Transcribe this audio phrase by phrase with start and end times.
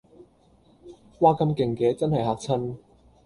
[1.19, 2.75] 嘩咁勁嘅真係嚇親